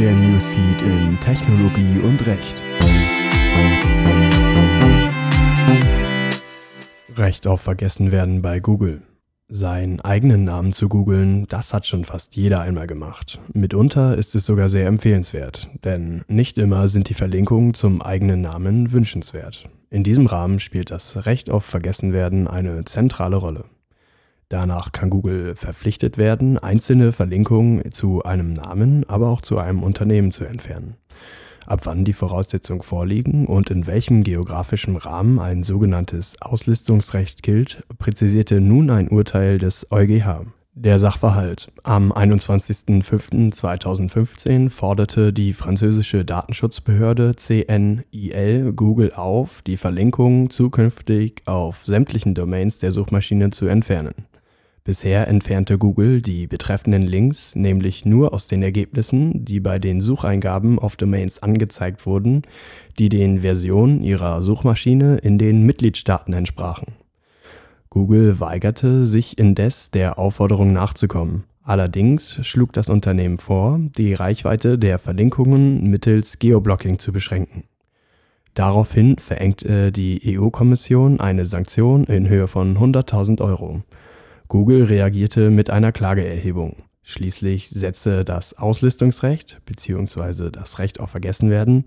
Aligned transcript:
Der 0.00 0.14
Newsfeed 0.14 0.80
in 0.80 1.20
Technologie 1.20 1.98
und 1.98 2.26
Recht. 2.26 2.64
Recht 7.14 7.46
auf 7.46 7.60
Vergessenwerden 7.60 8.40
bei 8.40 8.60
Google. 8.60 9.02
Seinen 9.48 10.00
eigenen 10.00 10.44
Namen 10.44 10.72
zu 10.72 10.88
googeln, 10.88 11.44
das 11.48 11.74
hat 11.74 11.86
schon 11.86 12.06
fast 12.06 12.34
jeder 12.34 12.62
einmal 12.62 12.86
gemacht. 12.86 13.42
Mitunter 13.52 14.16
ist 14.16 14.34
es 14.34 14.46
sogar 14.46 14.70
sehr 14.70 14.86
empfehlenswert, 14.86 15.68
denn 15.84 16.22
nicht 16.28 16.56
immer 16.56 16.88
sind 16.88 17.10
die 17.10 17.14
Verlinkungen 17.14 17.74
zum 17.74 18.00
eigenen 18.00 18.40
Namen 18.40 18.92
wünschenswert. 18.92 19.64
In 19.90 20.02
diesem 20.02 20.24
Rahmen 20.24 20.60
spielt 20.60 20.90
das 20.90 21.26
Recht 21.26 21.50
auf 21.50 21.66
Vergessenwerden 21.66 22.48
eine 22.48 22.86
zentrale 22.86 23.36
Rolle. 23.36 23.66
Danach 24.50 24.90
kann 24.90 25.10
Google 25.10 25.54
verpflichtet 25.54 26.18
werden, 26.18 26.58
einzelne 26.58 27.12
Verlinkungen 27.12 27.92
zu 27.92 28.24
einem 28.24 28.52
Namen, 28.52 29.08
aber 29.08 29.28
auch 29.28 29.42
zu 29.42 29.58
einem 29.58 29.84
Unternehmen 29.84 30.32
zu 30.32 30.44
entfernen. 30.44 30.96
Ab 31.66 31.82
wann 31.84 32.04
die 32.04 32.12
Voraussetzungen 32.12 32.82
vorliegen 32.82 33.46
und 33.46 33.70
in 33.70 33.86
welchem 33.86 34.24
geografischen 34.24 34.96
Rahmen 34.96 35.38
ein 35.38 35.62
sogenanntes 35.62 36.42
Auslistungsrecht 36.42 37.44
gilt, 37.44 37.84
präzisierte 37.98 38.60
nun 38.60 38.90
ein 38.90 39.08
Urteil 39.08 39.58
des 39.58 39.86
EuGH. 39.92 40.46
Der 40.74 40.98
Sachverhalt. 40.98 41.70
Am 41.84 42.12
21.05.2015 42.12 44.68
forderte 44.68 45.32
die 45.32 45.52
französische 45.52 46.24
Datenschutzbehörde 46.24 47.36
CNIL 47.36 48.72
Google 48.72 49.12
auf, 49.12 49.62
die 49.62 49.76
Verlinkungen 49.76 50.50
zukünftig 50.50 51.42
auf 51.44 51.84
sämtlichen 51.84 52.34
Domains 52.34 52.80
der 52.80 52.90
Suchmaschine 52.90 53.50
zu 53.50 53.66
entfernen. 53.66 54.26
Bisher 54.82 55.28
entfernte 55.28 55.76
Google 55.76 56.22
die 56.22 56.46
betreffenden 56.46 57.02
Links 57.02 57.54
nämlich 57.54 58.06
nur 58.06 58.32
aus 58.32 58.48
den 58.48 58.62
Ergebnissen, 58.62 59.44
die 59.44 59.60
bei 59.60 59.78
den 59.78 60.00
Sucheingaben 60.00 60.78
auf 60.78 60.96
Domains 60.96 61.42
angezeigt 61.42 62.06
wurden, 62.06 62.42
die 62.98 63.10
den 63.10 63.38
Versionen 63.40 64.02
ihrer 64.02 64.40
Suchmaschine 64.40 65.18
in 65.18 65.36
den 65.36 65.66
Mitgliedstaaten 65.66 66.32
entsprachen. 66.32 66.94
Google 67.90 68.40
weigerte 68.40 69.04
sich 69.04 69.36
indes 69.36 69.90
der 69.90 70.18
Aufforderung 70.18 70.72
nachzukommen. 70.72 71.44
Allerdings 71.62 72.38
schlug 72.46 72.72
das 72.72 72.88
Unternehmen 72.88 73.36
vor, 73.36 73.78
die 73.98 74.14
Reichweite 74.14 74.78
der 74.78 74.98
Verlinkungen 74.98 75.90
mittels 75.90 76.38
Geoblocking 76.38 76.98
zu 76.98 77.12
beschränken. 77.12 77.64
Daraufhin 78.54 79.18
verengte 79.18 79.92
die 79.92 80.38
EU-Kommission 80.38 81.20
eine 81.20 81.44
Sanktion 81.44 82.04
in 82.04 82.28
Höhe 82.28 82.46
von 82.46 82.78
100.000 82.78 83.42
Euro 83.42 83.82
Google 84.50 84.82
reagierte 84.82 85.48
mit 85.48 85.70
einer 85.70 85.92
Klageerhebung. 85.92 86.74
Schließlich 87.04 87.70
setzte 87.70 88.24
das 88.24 88.58
Auslistungsrecht 88.58 89.60
bzw. 89.64 90.50
das 90.50 90.80
Recht 90.80 90.98
auf 90.98 91.10
Vergessenwerden 91.10 91.84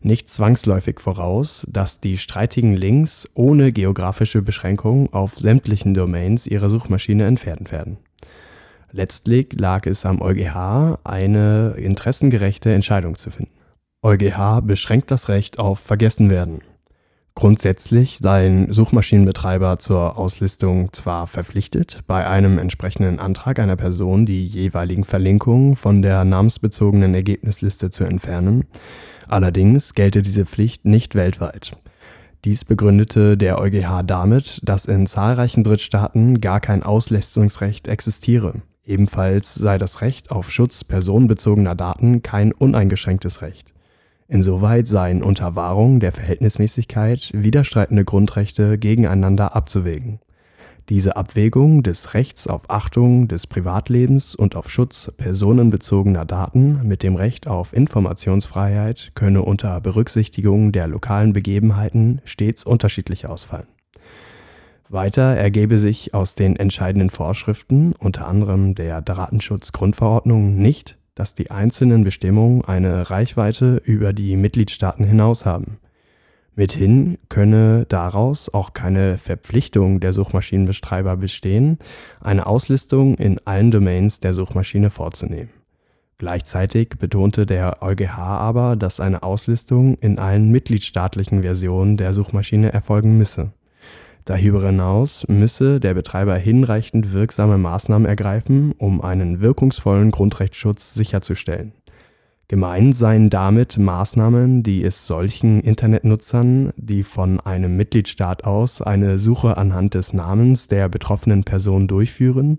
nicht 0.00 0.26
zwangsläufig 0.26 0.98
voraus, 0.98 1.66
dass 1.68 2.00
die 2.00 2.16
streitigen 2.16 2.72
Links 2.72 3.28
ohne 3.34 3.70
geografische 3.70 4.40
Beschränkung 4.40 5.12
auf 5.12 5.34
sämtlichen 5.34 5.92
Domains 5.92 6.46
ihrer 6.46 6.70
Suchmaschine 6.70 7.26
entfernt 7.26 7.70
werden. 7.70 7.98
Letztlich 8.90 9.52
lag 9.52 9.86
es 9.86 10.06
am 10.06 10.22
EuGH, 10.22 10.98
eine 11.04 11.74
interessengerechte 11.76 12.72
Entscheidung 12.72 13.16
zu 13.16 13.30
finden. 13.30 13.52
EuGH 14.02 14.62
beschränkt 14.62 15.10
das 15.10 15.28
Recht 15.28 15.58
auf 15.58 15.80
Vergessenwerden. 15.80 16.62
Grundsätzlich 17.36 18.16
seien 18.22 18.72
Suchmaschinenbetreiber 18.72 19.78
zur 19.78 20.16
Auslistung 20.16 20.90
zwar 20.94 21.26
verpflichtet, 21.26 22.00
bei 22.06 22.26
einem 22.26 22.56
entsprechenden 22.56 23.20
Antrag 23.20 23.58
einer 23.58 23.76
Person 23.76 24.24
die 24.24 24.46
jeweiligen 24.46 25.04
Verlinkungen 25.04 25.76
von 25.76 26.00
der 26.00 26.24
namensbezogenen 26.24 27.14
Ergebnisliste 27.14 27.90
zu 27.90 28.04
entfernen, 28.04 28.64
allerdings 29.28 29.92
gelte 29.92 30.22
diese 30.22 30.46
Pflicht 30.46 30.86
nicht 30.86 31.14
weltweit. 31.14 31.76
Dies 32.46 32.64
begründete 32.64 33.36
der 33.36 33.60
EuGH 33.60 34.02
damit, 34.06 34.62
dass 34.64 34.86
in 34.86 35.06
zahlreichen 35.06 35.62
Drittstaaten 35.62 36.40
gar 36.40 36.60
kein 36.60 36.82
Auslistungsrecht 36.82 37.86
existiere. 37.86 38.62
Ebenfalls 38.82 39.54
sei 39.54 39.76
das 39.76 40.00
Recht 40.00 40.30
auf 40.30 40.50
Schutz 40.50 40.84
personenbezogener 40.84 41.74
Daten 41.74 42.22
kein 42.22 42.52
uneingeschränktes 42.52 43.42
Recht 43.42 43.75
Insoweit 44.28 44.88
seien 44.88 45.22
unter 45.22 45.54
Wahrung 45.54 46.00
der 46.00 46.10
Verhältnismäßigkeit 46.10 47.30
widerstreitende 47.32 48.04
Grundrechte 48.04 48.76
gegeneinander 48.76 49.54
abzuwägen. 49.54 50.18
Diese 50.88 51.16
Abwägung 51.16 51.82
des 51.82 52.14
Rechts 52.14 52.46
auf 52.46 52.70
Achtung 52.70 53.26
des 53.26 53.46
Privatlebens 53.46 54.36
und 54.36 54.54
auf 54.54 54.70
Schutz 54.70 55.12
personenbezogener 55.16 56.24
Daten 56.24 56.86
mit 56.86 57.02
dem 57.02 57.16
Recht 57.16 57.48
auf 57.48 57.72
Informationsfreiheit 57.72 59.10
könne 59.14 59.42
unter 59.42 59.80
Berücksichtigung 59.80 60.70
der 60.70 60.86
lokalen 60.86 61.32
Begebenheiten 61.32 62.20
stets 62.24 62.64
unterschiedlich 62.64 63.26
ausfallen. 63.26 63.66
Weiter 64.88 65.34
ergebe 65.34 65.78
sich 65.78 66.14
aus 66.14 66.36
den 66.36 66.54
entscheidenden 66.54 67.10
Vorschriften, 67.10 67.92
unter 67.98 68.28
anderem 68.28 68.74
der 68.74 69.02
Datenschutzgrundverordnung, 69.02 70.56
nicht, 70.56 70.98
dass 71.16 71.34
die 71.34 71.50
einzelnen 71.50 72.04
Bestimmungen 72.04 72.64
eine 72.64 73.10
Reichweite 73.10 73.82
über 73.84 74.12
die 74.12 74.36
Mitgliedstaaten 74.36 75.04
hinaus 75.04 75.44
haben. 75.44 75.78
Mithin 76.54 77.18
könne 77.28 77.84
daraus 77.88 78.48
auch 78.52 78.72
keine 78.72 79.18
Verpflichtung 79.18 79.98
der 79.98 80.12
Suchmaschinenbetreiber 80.12 81.16
bestehen, 81.16 81.78
eine 82.20 82.46
Auslistung 82.46 83.16
in 83.16 83.40
allen 83.44 83.70
Domains 83.70 84.20
der 84.20 84.32
Suchmaschine 84.32 84.90
vorzunehmen. 84.90 85.50
Gleichzeitig 86.18 86.90
betonte 86.98 87.44
der 87.44 87.82
EuGH 87.82 88.16
aber, 88.16 88.76
dass 88.76 89.00
eine 89.00 89.22
Auslistung 89.22 89.96
in 89.96 90.18
allen 90.18 90.50
mitgliedstaatlichen 90.50 91.42
Versionen 91.42 91.96
der 91.96 92.14
Suchmaschine 92.14 92.72
erfolgen 92.72 93.18
müsse 93.18 93.52
Darüber 94.26 94.66
hinaus 94.66 95.24
müsse 95.28 95.78
der 95.78 95.94
Betreiber 95.94 96.34
hinreichend 96.36 97.12
wirksame 97.12 97.58
Maßnahmen 97.58 98.08
ergreifen, 98.08 98.72
um 98.76 99.00
einen 99.00 99.40
wirkungsvollen 99.40 100.10
Grundrechtsschutz 100.10 100.94
sicherzustellen. 100.94 101.72
Gemeint 102.48 102.96
seien 102.96 103.30
damit 103.30 103.78
Maßnahmen, 103.78 104.64
die 104.64 104.82
es 104.82 105.06
solchen 105.06 105.60
Internetnutzern, 105.60 106.72
die 106.76 107.04
von 107.04 107.38
einem 107.38 107.76
Mitgliedstaat 107.76 108.42
aus 108.42 108.82
eine 108.82 109.18
Suche 109.18 109.56
anhand 109.56 109.94
des 109.94 110.12
Namens 110.12 110.66
der 110.66 110.88
betroffenen 110.88 111.44
Person 111.44 111.86
durchführen, 111.86 112.58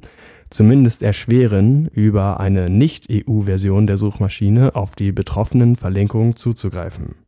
zumindest 0.49 1.03
erschweren, 1.03 1.87
über 1.87 2.39
eine 2.39 2.69
Nicht-EU-Version 2.69 3.87
der 3.87 3.97
Suchmaschine 3.97 4.73
auf 4.75 4.95
die 4.95 5.11
betroffenen 5.11 5.75
Verlinkungen 5.75 6.37
zuzugreifen 6.37 7.26